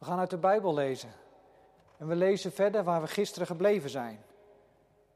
[0.00, 1.12] We gaan uit de Bijbel lezen.
[1.96, 4.24] En we lezen verder waar we gisteren gebleven zijn.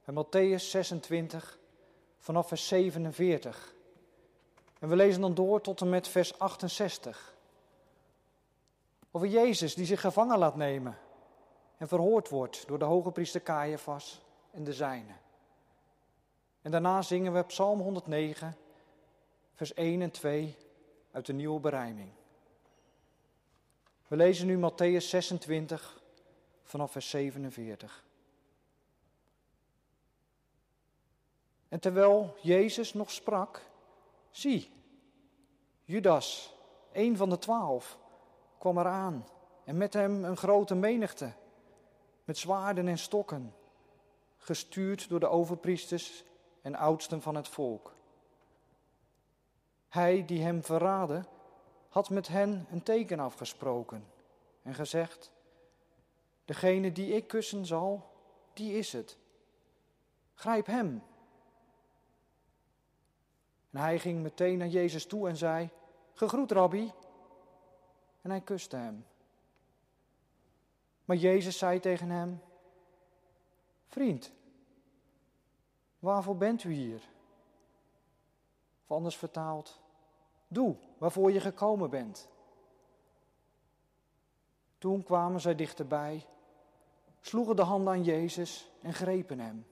[0.05, 1.59] Bij Matthäus 26,
[2.19, 3.75] vanaf vers 47.
[4.79, 7.35] En we lezen dan door tot en met vers 68.
[9.11, 10.99] Over Jezus die zich gevangen laat nemen
[11.77, 15.17] en verhoord wordt door de hoge priester Caiaphas en de zijnen.
[16.63, 18.57] En daarna zingen we Psalm 109,
[19.55, 20.57] vers 1 en 2
[21.11, 22.11] uit de nieuwe berijming.
[24.09, 26.03] We lezen nu Matthäus 26
[26.63, 28.05] vanaf vers 47.
[31.69, 33.63] En terwijl Jezus nog sprak,
[34.31, 34.73] zie,
[35.85, 36.55] Judas,
[36.93, 37.99] een van de twaalf,
[38.59, 39.27] kwam eraan
[39.65, 41.33] en met hem een grote menigte,
[42.25, 43.55] met zwaarden en stokken,
[44.37, 46.25] gestuurd door de overpriesters
[46.63, 47.95] en oudsten van het volk.
[49.89, 51.25] Hij die hem verraadde,
[51.95, 54.05] had met hen een teken afgesproken
[54.63, 55.33] en gezegd:
[56.45, 58.11] Degene die ik kussen zal,
[58.53, 59.19] die is het.
[60.35, 61.03] Grijp hem.
[63.71, 65.71] En hij ging meteen naar Jezus toe en zei:
[66.13, 66.93] Gegroet, rabbi.
[68.23, 69.07] En hij kuste hem.
[71.05, 72.41] Maar Jezus zei tegen hem:
[73.87, 74.33] Vriend,
[75.99, 77.03] waarvoor bent u hier?
[78.83, 79.83] Of anders vertaald:
[80.55, 82.29] Doe waarvoor je gekomen bent.
[84.79, 86.27] Toen kwamen zij dichterbij,
[87.21, 89.67] sloegen de handen aan Jezus en grepen hem.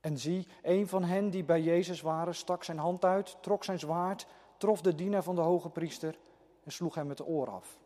[0.00, 3.78] En zie, een van hen die bij Jezus waren, stak zijn hand uit, trok zijn
[3.78, 4.26] zwaard,
[4.56, 6.18] trof de dienaar van de hoge priester
[6.64, 7.78] en sloeg hem het oor af.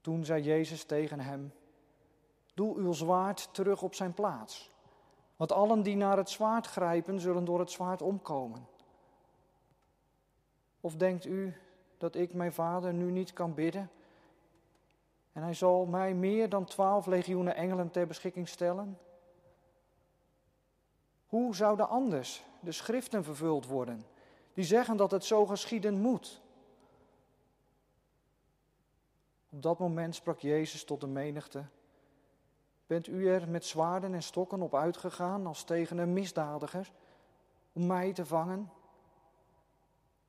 [0.00, 1.52] Toen zei Jezus tegen hem:
[2.54, 4.70] Doe uw zwaard terug op zijn plaats.
[5.40, 8.66] Want allen die naar het zwaard grijpen, zullen door het zwaard omkomen.
[10.80, 11.54] Of denkt u
[11.98, 13.90] dat ik mijn vader nu niet kan bidden?
[15.32, 18.98] En hij zal mij meer dan twaalf legioenen engelen ter beschikking stellen?
[21.26, 24.04] Hoe zouden anders de schriften vervuld worden,
[24.54, 26.40] die zeggen dat het zo geschieden moet?
[29.48, 31.64] Op dat moment sprak Jezus tot de menigte
[32.90, 36.92] Bent u er met zwaarden en stokken op uitgegaan als tegen een misdadiger
[37.72, 38.70] om mij te vangen?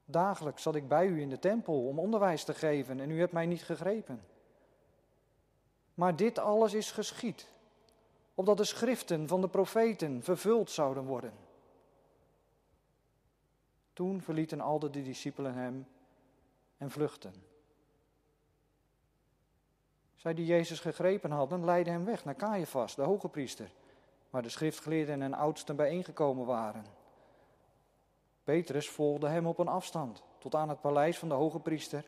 [0.05, 3.31] Dagelijks zat ik bij u in de tempel om onderwijs te geven en u hebt
[3.31, 4.25] mij niet gegrepen.
[5.93, 7.47] Maar dit alles is geschied,
[8.35, 11.33] opdat de schriften van de profeten vervuld zouden worden.
[13.93, 15.87] Toen verlieten al de discipelen hem
[16.77, 17.50] en vluchtten.
[20.21, 23.71] Zij die Jezus gegrepen hadden, leidden hem weg naar Caiaphas, de hoge priester,
[24.29, 26.85] waar de schriftgeleerden en oudsten bijeengekomen waren.
[28.43, 32.05] Petrus volgde hem op een afstand, tot aan het paleis van de hoge priester.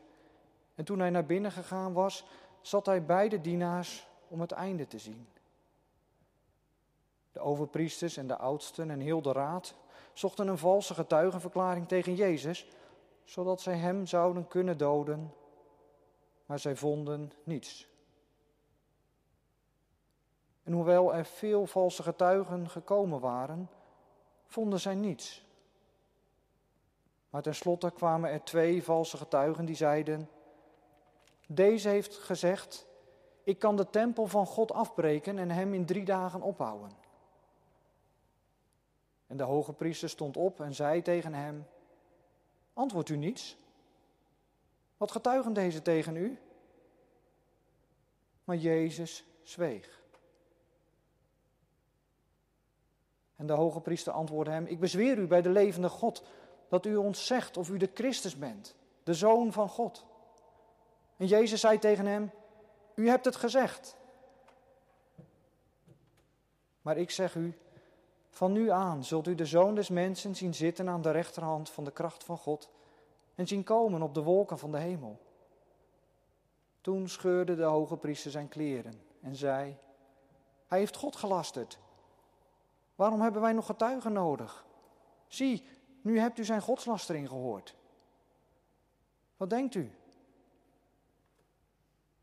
[0.74, 2.26] En toen hij naar binnen gegaan was,
[2.60, 5.26] zat hij bij de dienaars om het einde te zien.
[7.32, 9.74] De overpriesters en de oudsten en heel de raad
[10.12, 12.66] zochten een valse getuigenverklaring tegen Jezus,
[13.24, 15.32] zodat zij hem zouden kunnen doden,
[16.46, 17.92] maar zij vonden niets.
[20.64, 23.70] En hoewel er veel valse getuigen gekomen waren,
[24.46, 25.46] vonden zij niets.
[27.30, 30.28] Maar tenslotte kwamen er twee valse getuigen die zeiden:
[31.46, 32.86] Deze heeft gezegd:
[33.42, 36.90] Ik kan de tempel van God afbreken en hem in drie dagen opbouwen.
[39.26, 41.66] En de hoge priester stond op en zei tegen hem:
[42.72, 43.56] Antwoordt u niets?
[44.96, 46.38] Wat getuigen deze tegen u?
[48.44, 50.03] Maar Jezus zweeg.
[53.44, 56.22] En de hoge priester antwoordde hem: Ik bezweer u bij de levende God
[56.68, 60.04] dat u ons zegt of u de Christus bent, de Zoon van God.
[61.16, 62.30] En Jezus zei tegen hem:
[62.94, 63.96] U hebt het gezegd.
[66.82, 67.58] Maar ik zeg u:
[68.30, 71.84] Van nu aan zult u de Zoon des Mensen zien zitten aan de rechterhand van
[71.84, 72.70] de kracht van God
[73.34, 75.20] en zien komen op de wolken van de hemel.
[76.80, 79.76] Toen scheurde de hoge priester zijn kleren en zei:
[80.66, 81.82] Hij heeft God gelasterd.
[82.94, 84.64] Waarom hebben wij nog getuigen nodig?
[85.26, 85.66] Zie,
[86.02, 87.74] nu hebt u zijn godslastering gehoord.
[89.36, 89.92] Wat denkt u?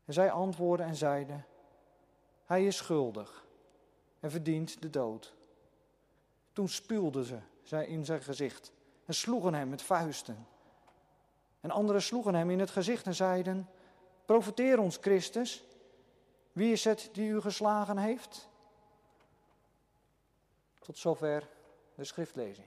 [0.04, 1.46] En zij antwoordden en zeiden:
[2.44, 3.46] Hij is schuldig
[4.20, 5.34] en verdient de dood.
[6.52, 8.72] Toen spuwden ze zij in zijn gezicht
[9.04, 10.46] en sloegen hem met vuisten.
[11.60, 13.68] En anderen sloegen hem in het gezicht en zeiden:
[14.24, 15.64] Profeteer ons, Christus.
[16.52, 18.48] Wie is het die u geslagen heeft?
[20.82, 21.48] Tot zover
[21.94, 22.66] de schriftlezing.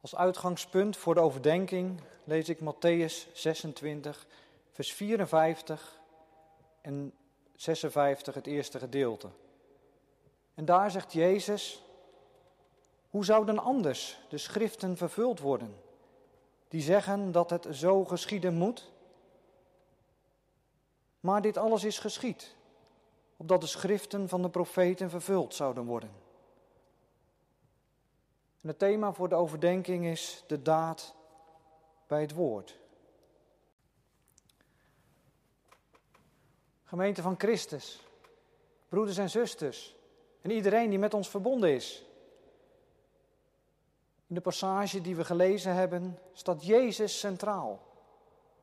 [0.00, 4.26] Als uitgangspunt voor de overdenking lees ik Matthäus 26,
[4.70, 6.00] vers 54
[6.80, 7.14] en
[7.54, 9.28] 56, het eerste gedeelte.
[10.54, 11.82] En daar zegt Jezus,
[13.10, 15.76] hoe zouden anders de schriften vervuld worden,
[16.68, 18.90] die zeggen dat het zo geschieden moet?
[21.20, 22.56] Maar dit alles is geschied,
[23.36, 26.27] opdat de schriften van de profeten vervuld zouden worden.
[28.60, 31.14] En het thema voor de overdenking is de daad
[32.06, 32.78] bij het woord.
[36.84, 38.06] Gemeente van Christus,
[38.88, 39.96] broeders en zusters
[40.40, 42.06] en iedereen die met ons verbonden is.
[44.26, 47.80] In de passage die we gelezen hebben staat Jezus centraal.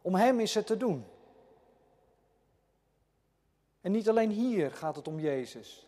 [0.02, 1.06] Om Hem is het te doen.
[3.82, 5.88] En niet alleen hier gaat het om Jezus.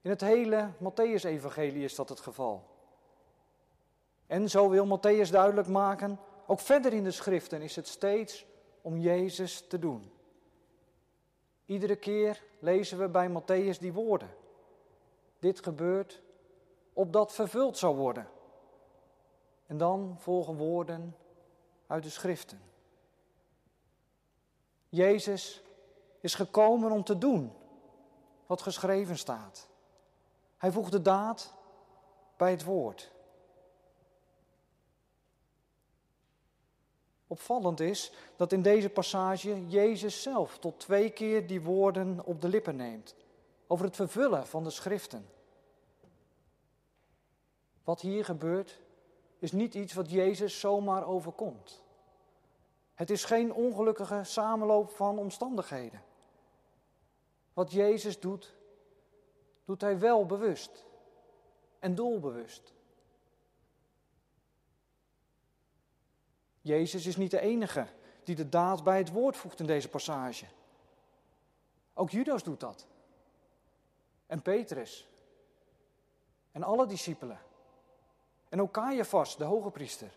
[0.00, 2.71] In het hele Matthäus-evangelie is dat het geval.
[4.26, 8.46] En zo wil Matthäus duidelijk maken, ook verder in de schriften is het steeds
[8.82, 10.12] om Jezus te doen.
[11.64, 14.30] Iedere keer lezen we bij Matthäus die woorden.
[15.38, 16.22] Dit gebeurt
[16.92, 18.28] opdat vervuld zou worden.
[19.66, 21.16] En dan volgen woorden
[21.86, 22.60] uit de schriften.
[24.88, 25.62] Jezus
[26.20, 27.52] is gekomen om te doen
[28.46, 29.68] wat geschreven staat.
[30.56, 31.54] Hij voegt de daad
[32.36, 33.11] bij het woord.
[37.32, 42.48] Opvallend is dat in deze passage Jezus zelf tot twee keer die woorden op de
[42.48, 43.14] lippen neemt
[43.66, 45.28] over het vervullen van de schriften.
[47.84, 48.80] Wat hier gebeurt
[49.38, 51.82] is niet iets wat Jezus zomaar overkomt.
[52.94, 56.02] Het is geen ongelukkige samenloop van omstandigheden.
[57.52, 58.54] Wat Jezus doet,
[59.64, 60.86] doet hij wel bewust
[61.78, 62.72] en doelbewust.
[66.62, 67.86] Jezus is niet de enige
[68.24, 70.46] die de daad bij het woord voegt in deze passage.
[71.94, 72.86] Ook Judas doet dat.
[74.26, 75.08] En Petrus.
[76.52, 77.38] En alle discipelen.
[78.48, 80.16] En ook Caiaphas, de hoge priester.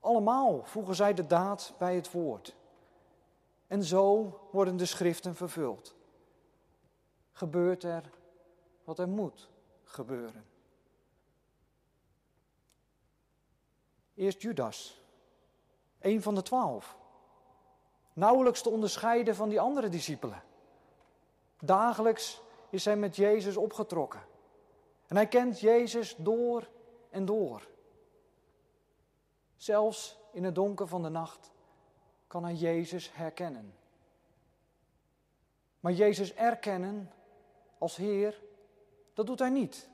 [0.00, 2.56] Allemaal voegen zij de daad bij het woord.
[3.66, 5.94] En zo worden de schriften vervuld.
[7.32, 8.10] Gebeurt er
[8.84, 9.48] wat er moet
[9.84, 10.51] gebeuren.
[14.14, 15.02] Eerst Judas,
[16.00, 16.96] een van de twaalf.
[18.12, 20.42] Nauwelijks te onderscheiden van die andere discipelen.
[21.60, 24.22] Dagelijks is hij met Jezus opgetrokken.
[25.06, 26.68] En hij kent Jezus door
[27.10, 27.68] en door.
[29.56, 31.50] Zelfs in het donker van de nacht
[32.26, 33.74] kan hij Jezus herkennen.
[35.80, 37.12] Maar Jezus erkennen
[37.78, 38.42] als Heer,
[39.14, 39.88] dat doet hij niet.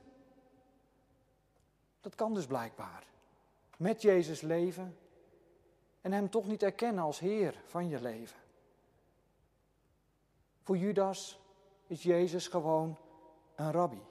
[2.00, 3.06] Dat kan dus blijkbaar
[3.78, 4.98] met Jezus leven
[6.00, 8.38] en Hem toch niet erkennen als Heer van je leven.
[10.62, 11.38] Voor Judas
[11.86, 12.96] is Jezus gewoon
[13.54, 14.02] een rabbi.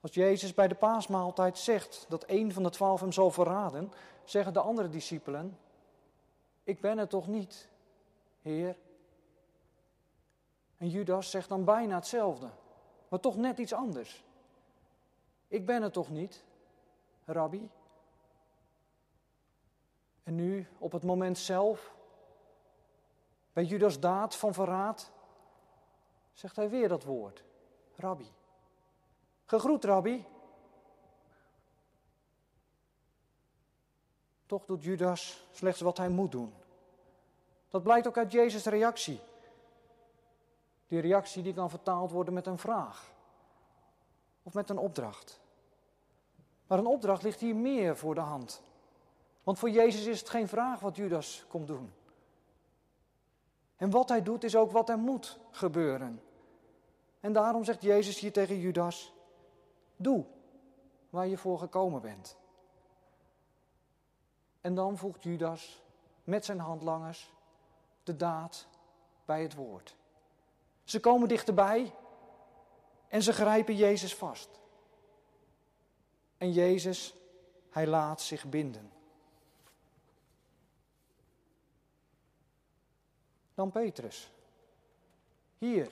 [0.00, 3.92] Als Jezus bij de paasmaaltijd zegt dat een van de twaalf hem zal verraden,
[4.24, 5.58] zeggen de andere discipelen,
[6.62, 7.68] ik ben het toch niet,
[8.42, 8.76] Heer?
[10.76, 12.48] En Judas zegt dan bijna hetzelfde,
[13.08, 14.24] maar toch net iets anders.
[15.48, 16.44] Ik ben het toch niet,
[17.24, 17.70] rabbi?
[20.22, 21.94] En nu, op het moment zelf,
[23.52, 25.10] bij Judas daad van verraad,
[26.32, 27.44] zegt hij weer dat woord,
[27.96, 28.32] rabbi.
[29.44, 30.24] Gegroet, rabbi.
[34.46, 36.54] Toch doet Judas slechts wat hij moet doen.
[37.68, 39.20] Dat blijkt ook uit Jezus' reactie.
[40.86, 43.16] Die reactie die kan vertaald worden met een vraag
[44.48, 45.40] of met een opdracht.
[46.66, 48.62] Maar een opdracht ligt hier meer voor de hand.
[49.42, 51.92] Want voor Jezus is het geen vraag wat Judas komt doen.
[53.76, 56.22] En wat hij doet is ook wat er moet gebeuren.
[57.20, 59.12] En daarom zegt Jezus hier tegen Judas:
[59.96, 60.24] Doe
[61.10, 62.36] waar je voor gekomen bent.
[64.60, 65.82] En dan voegt Judas
[66.24, 67.32] met zijn handlangers
[68.02, 68.68] de daad
[69.24, 69.96] bij het woord.
[70.84, 71.94] Ze komen dichterbij
[73.08, 74.48] en ze grijpen Jezus vast.
[76.38, 77.14] En Jezus,
[77.70, 78.92] hij laat zich binden.
[83.54, 84.30] Dan Petrus.
[85.58, 85.90] Hier,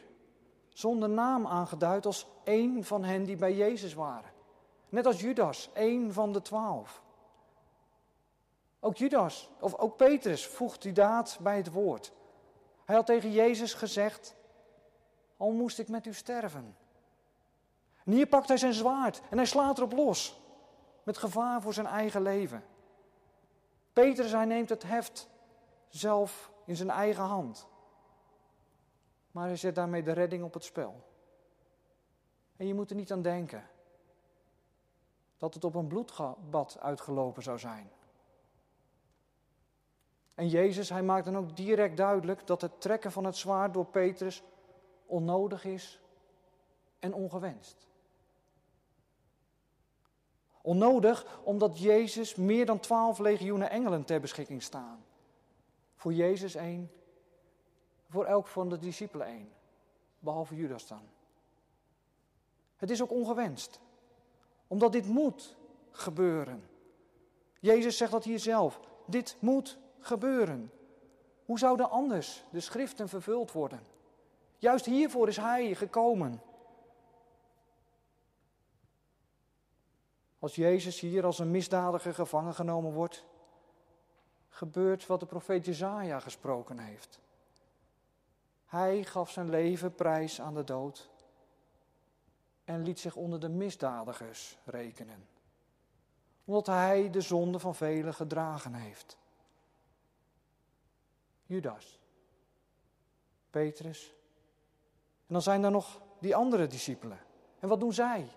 [0.68, 4.30] zonder naam aangeduid als één van hen die bij Jezus waren.
[4.88, 7.02] Net als Judas, één van de twaalf.
[8.80, 12.12] Ook Judas, of ook Petrus, voegt die daad bij het woord.
[12.84, 14.34] Hij had tegen Jezus gezegd:
[15.36, 16.76] Al moest ik met u sterven.
[18.06, 20.40] En hier pakt hij zijn zwaard en hij slaat erop los.
[21.02, 22.64] Met gevaar voor zijn eigen leven.
[23.92, 25.28] Petrus, hij neemt het heft
[25.88, 27.68] zelf in zijn eigen hand.
[29.30, 31.04] Maar hij zet daarmee de redding op het spel.
[32.56, 33.68] En je moet er niet aan denken
[35.36, 37.90] dat het op een bloedbad uitgelopen zou zijn.
[40.34, 43.86] En Jezus, hij maakt dan ook direct duidelijk dat het trekken van het zwaard door
[43.86, 44.42] Petrus
[45.06, 46.00] onnodig is
[46.98, 47.86] en ongewenst.
[50.66, 55.04] Onnodig omdat Jezus meer dan twaalf legioenen engelen ter beschikking staan.
[55.96, 56.90] Voor Jezus één,
[58.08, 59.52] voor elk van de discipelen één,
[60.18, 61.02] behalve Judas dan.
[62.76, 63.80] Het is ook ongewenst,
[64.66, 65.56] omdat dit moet
[65.90, 66.68] gebeuren.
[67.60, 70.72] Jezus zegt dat hier zelf, dit moet gebeuren.
[71.44, 73.80] Hoe zouden anders de schriften vervuld worden?
[74.58, 76.40] Juist hiervoor is Hij gekomen.
[80.38, 83.24] Als Jezus hier als een misdadiger gevangen genomen wordt,
[84.48, 87.20] gebeurt wat de profeet Jezaja gesproken heeft.
[88.66, 91.10] Hij gaf zijn leven prijs aan de dood
[92.64, 95.28] en liet zich onder de misdadigers rekenen,
[96.44, 99.16] omdat hij de zonde van velen gedragen heeft.
[101.44, 101.98] Judas,
[103.50, 104.14] Petrus,
[105.26, 107.18] en dan zijn er nog die andere discipelen.
[107.58, 108.28] En wat doen zij?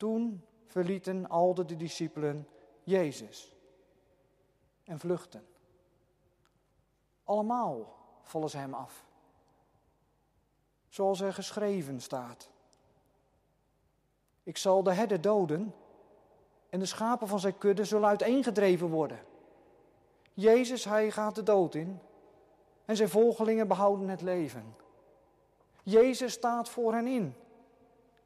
[0.00, 2.48] Toen verlieten al de discipelen
[2.82, 3.56] Jezus
[4.84, 5.46] en vluchten.
[7.24, 9.04] Allemaal vallen ze hem af.
[10.88, 12.50] Zoals er geschreven staat.
[14.42, 15.74] Ik zal de herder doden
[16.70, 19.20] en de schapen van zijn kudde zullen uiteengedreven worden.
[20.32, 21.98] Jezus, hij gaat de dood in
[22.84, 24.74] en zijn volgelingen behouden het leven.
[25.82, 27.34] Jezus staat voor hen in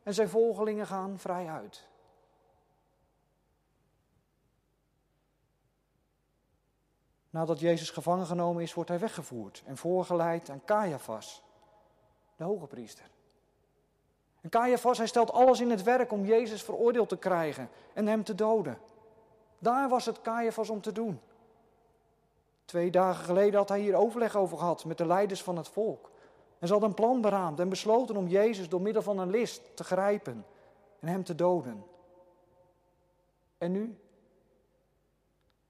[0.04, 1.88] en zijn volgelingen gaan vrij uit.
[7.30, 11.42] Nadat Jezus gevangen genomen is, wordt hij weggevoerd en voorgeleid aan Caiaphas,
[12.36, 13.04] de hoge priester.
[14.40, 18.24] En Caiaphas, hij stelt alles in het werk om Jezus veroordeeld te krijgen en hem
[18.24, 18.78] te doden.
[19.58, 21.20] Daar was het Caiaphas om te doen.
[22.64, 26.10] Twee dagen geleden had hij hier overleg over gehad met de leiders van het volk.
[26.64, 29.76] En ze hadden een plan beraamd en besloten om Jezus door middel van een list
[29.76, 30.46] te grijpen
[31.00, 31.84] en hem te doden.
[33.58, 33.98] En nu?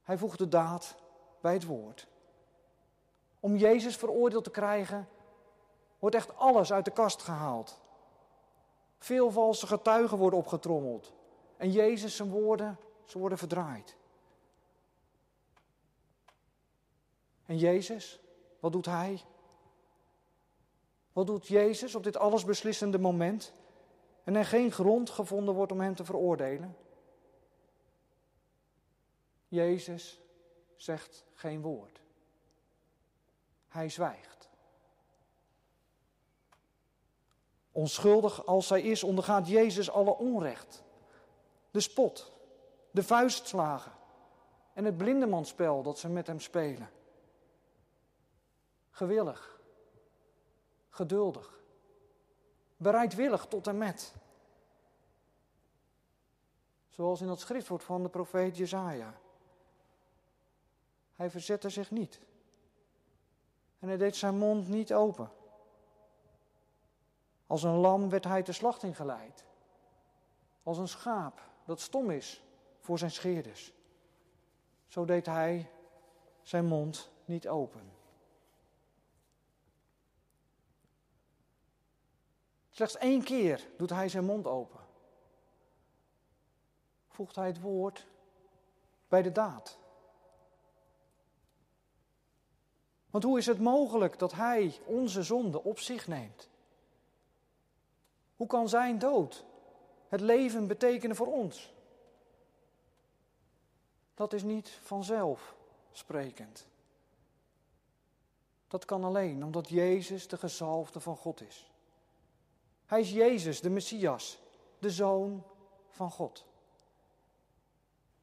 [0.03, 0.95] Hij voegt de daad
[1.41, 2.07] bij het woord.
[3.41, 5.09] Om Jezus veroordeeld te krijgen,
[5.99, 7.81] wordt echt alles uit de kast gehaald.
[8.99, 11.13] Veel valse getuigen worden opgetrommeld.
[11.57, 13.97] En Jezus zijn woorden, ze worden verdraaid.
[17.47, 18.21] En Jezus,
[18.61, 19.25] wat doet hij?
[21.14, 23.52] Wat doet Jezus op dit allesbeslissende moment
[24.25, 26.76] en er geen grond gevonden wordt om hem te veroordelen?
[29.49, 30.21] Jezus
[30.76, 32.00] zegt geen woord.
[33.68, 34.50] Hij zwijgt.
[37.73, 40.83] Onschuldig als hij is, ondergaat Jezus alle onrecht.
[41.71, 42.33] De spot,
[42.90, 43.92] de vuistslagen
[44.73, 46.90] en het blindemanspel dat ze met hem spelen.
[48.90, 49.54] Gewillig,
[50.95, 51.61] geduldig,
[52.77, 54.15] bereidwillig tot en met.
[56.89, 59.15] Zoals in dat schriftwoord van de profeet Jezaja.
[61.15, 62.21] Hij verzette zich niet.
[63.79, 65.31] En hij deed zijn mond niet open.
[67.47, 69.45] Als een lam werd hij ter slachting geleid.
[70.63, 72.43] Als een schaap dat stom is
[72.81, 73.73] voor zijn scheerders.
[74.87, 75.71] Zo deed hij
[76.43, 77.94] zijn mond niet open.
[82.75, 84.81] Slechts één keer doet hij zijn mond open.
[87.09, 88.07] Voegt hij het woord
[89.09, 89.78] bij de daad.
[93.11, 96.49] Want hoe is het mogelijk dat hij onze zonde op zich neemt?
[98.37, 99.45] Hoe kan zijn dood
[100.09, 101.73] het leven betekenen voor ons?
[104.14, 105.54] Dat is niet vanzelf
[105.93, 106.66] sprekend.
[108.69, 111.73] Dat kan alleen omdat Jezus de gezalfde van God is.
[112.87, 114.38] Hij is Jezus, de Messias,
[114.79, 115.45] de Zoon
[115.88, 116.45] van God.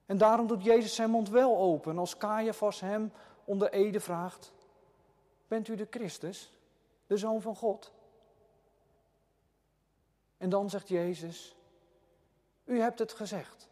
[0.06, 3.14] En daarom doet Jezus zijn mond wel open als Caiaphas hem
[3.44, 4.54] onder ede vraagt:
[5.48, 6.54] Bent u de Christus,
[7.08, 7.92] de Zoon van God?
[10.38, 11.56] En dan zegt Jezus:
[12.64, 13.70] U hebt het gezegd.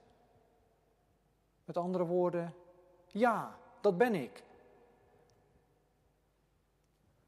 [1.65, 2.53] Met andere woorden,
[3.07, 4.43] ja, dat ben ik.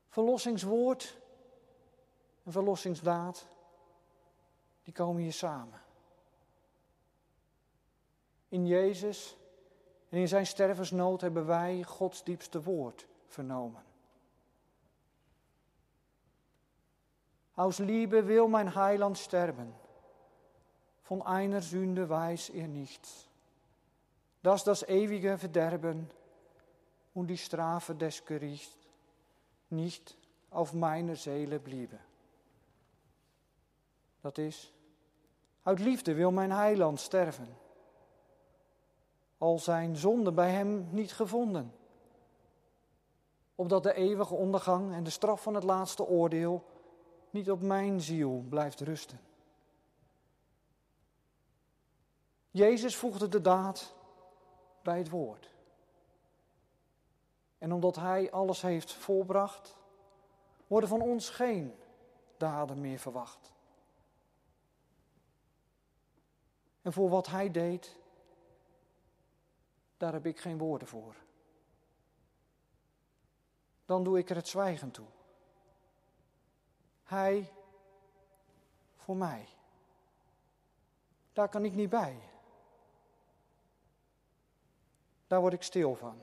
[0.10, 1.21] Verlossingswoord
[2.44, 3.48] een verlossingsdaad
[4.84, 5.82] die komen hier samen.
[8.48, 9.38] In Jezus
[10.10, 13.84] en in zijn stervensnood hebben wij Gods diepste woord vernomen.
[17.54, 19.74] Aus Liebe wil mijn Heiland sterben.
[21.02, 23.28] Von einer Sünde weiß er nichts.
[24.42, 26.10] Dass das ewige Verderben
[27.14, 28.90] und die Strafe des Gerichts
[29.68, 30.18] nicht
[30.50, 32.00] auf meiner Seele bliebe.
[34.22, 34.74] Dat is,
[35.64, 37.58] uit liefde wil mijn heiland sterven.
[39.38, 41.74] Al zijn zonde bij hem niet gevonden.
[43.56, 46.64] Opdat de eeuwige ondergang en de straf van het laatste oordeel
[47.30, 49.20] niet op mijn ziel blijft rusten.
[52.52, 53.96] Jezus voegde de daad
[54.82, 55.50] bij het woord.
[57.58, 59.78] En omdat Hij alles heeft volbracht,
[60.68, 61.76] worden van ons geen
[62.38, 63.52] daden meer verwacht.
[66.82, 67.98] En voor wat Hij deed,
[69.98, 71.16] daar heb ik geen woorden voor.
[73.86, 75.08] Dan doe ik er het zwijgen toe.
[77.04, 77.54] Hij
[78.96, 79.48] voor mij.
[81.34, 82.20] Daar kan ik niet bij.
[85.28, 86.22] Daar word ik stil van.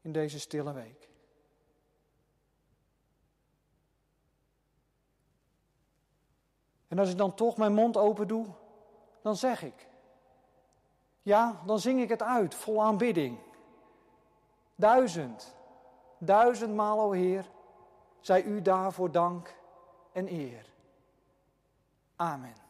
[0.00, 1.08] In deze stille week.
[6.88, 8.46] En als ik dan toch mijn mond open doe,
[9.24, 9.88] dan zeg ik.
[11.22, 13.38] Ja, dan zing ik het uit, vol aanbidding.
[14.74, 15.54] Duizend,
[16.18, 17.50] duizendmaal, o Heer,
[18.20, 19.54] zij u daarvoor dank
[20.12, 20.66] en eer.
[22.16, 22.63] Amen.